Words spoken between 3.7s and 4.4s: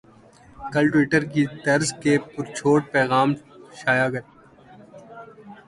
شائع کر